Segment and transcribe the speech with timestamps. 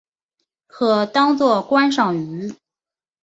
[0.65, 2.55] 可当作观赏鱼。